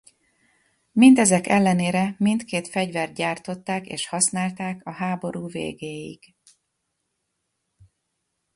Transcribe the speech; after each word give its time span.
Mindezek 0.91 1.47
ellenére 1.47 2.15
mindkét 2.19 2.67
fegyvert 2.67 3.13
gyártották 3.13 3.87
és 3.87 4.07
használták 4.07 4.81
a 4.85 4.91
háború 4.91 5.47
végéig. 5.47 6.35